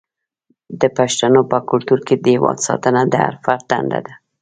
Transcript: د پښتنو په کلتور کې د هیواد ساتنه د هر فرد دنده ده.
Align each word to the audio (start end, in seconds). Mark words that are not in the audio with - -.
د 0.81 0.83
پښتنو 0.97 1.41
په 1.51 1.57
کلتور 1.69 1.99
کې 2.07 2.15
د 2.17 2.25
هیواد 2.35 2.57
ساتنه 2.67 3.01
د 3.07 3.13
هر 3.25 3.35
فرد 3.43 3.63
دنده 3.69 3.99
ده. 4.05 4.13